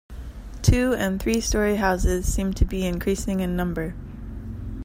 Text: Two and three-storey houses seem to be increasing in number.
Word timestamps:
Two 0.63 0.95
and 0.95 1.21
three-storey 1.21 1.75
houses 1.75 2.25
seem 2.25 2.53
to 2.53 2.65
be 2.65 2.87
increasing 2.87 3.39
in 3.41 3.55
number. 3.55 3.93